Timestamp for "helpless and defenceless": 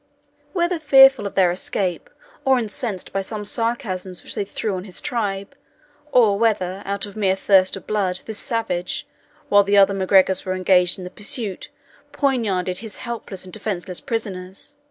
12.97-14.01